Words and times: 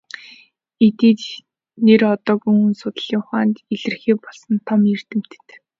Эдний 0.85 1.29
нэр 1.85 2.01
одоогийн 2.13 2.57
хүн 2.61 2.73
судлалын 2.81 3.19
ухаанд 3.21 3.55
илэрхий 3.73 4.15
болсон 4.23 4.55
том 4.67 4.81
эрдэмтэд. 4.93 5.47